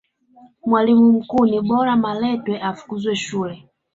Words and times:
mwalimu 0.65 1.11
mkuu 1.11 1.45
ni 1.45 1.61
bora 1.61 1.95
malatwe 1.95 2.61
afukuze 2.61 3.15
shule 3.15 3.69